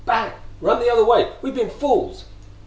[0.03, 0.39] "Back!
[0.61, 1.31] Run the other way!
[1.43, 2.23] We've been fools!"